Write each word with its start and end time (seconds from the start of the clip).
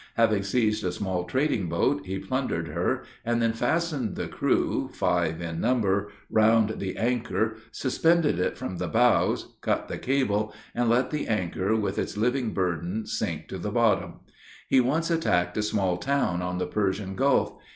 Having 0.15 0.41
seized 0.41 0.83
a 0.83 0.91
small 0.91 1.25
trading 1.25 1.69
boat, 1.69 2.07
he 2.07 2.17
plundered 2.17 2.69
her, 2.69 3.03
and 3.23 3.39
then 3.39 3.53
fastened 3.53 4.15
the 4.15 4.27
crew 4.27 4.89
five 4.91 5.39
in 5.43 5.61
number 5.61 6.09
round 6.31 6.79
the 6.79 6.97
anchor, 6.97 7.57
suspended 7.71 8.39
it 8.39 8.57
from 8.57 8.77
the 8.77 8.87
bows, 8.87 9.53
cut 9.61 9.89
the 9.89 9.99
cable, 9.99 10.55
and 10.73 10.89
let 10.89 11.11
the 11.11 11.27
anchor, 11.27 11.75
with 11.75 11.99
its 11.99 12.17
living 12.17 12.51
burden, 12.51 13.05
sink 13.05 13.47
to 13.49 13.59
the 13.59 13.69
bottom. 13.71 14.21
He 14.67 14.79
once 14.81 15.11
attacked 15.11 15.55
a 15.57 15.61
small 15.61 15.97
town 15.97 16.41
on 16.41 16.57
the 16.57 16.65
Persian 16.65 17.13
Gulf. 17.13 17.53